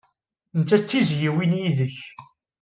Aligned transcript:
Netta 0.57 0.77
d 0.79 0.83
tizzyiwin 0.83 1.53
yid-k. 1.59 1.97